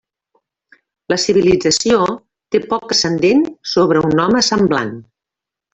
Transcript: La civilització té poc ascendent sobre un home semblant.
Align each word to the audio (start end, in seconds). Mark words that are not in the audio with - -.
La 1.13 1.17
civilització 1.23 2.01
té 2.57 2.63
poc 2.73 2.97
ascendent 2.97 3.47
sobre 3.77 4.05
un 4.11 4.27
home 4.27 4.47
semblant. 4.53 4.97